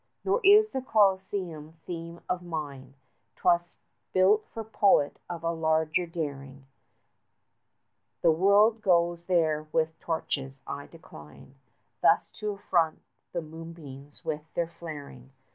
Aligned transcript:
80 0.21 0.21
Nor 0.29 0.41
is 0.43 0.71
the 0.71 0.81
Coliseum 0.81 1.73
theme 1.85 2.21
of 2.27 2.41
mine, 2.41 2.95
'Twas 3.35 3.75
built 4.13 4.47
for 4.51 4.63
poet 4.63 5.19
of 5.29 5.43
a 5.43 5.51
larger 5.51 6.07
daring; 6.07 6.65
The 8.23 8.31
world 8.31 8.81
goes 8.81 9.25
there 9.25 9.67
with 9.71 9.99
torches, 9.99 10.59
I 10.65 10.87
decline 10.87 11.53
Thus 12.01 12.31
to 12.39 12.49
affront 12.53 13.03
the 13.31 13.43
moonbeams 13.43 14.25
with 14.25 14.41
their 14.55 14.69
flaring. 14.79 15.33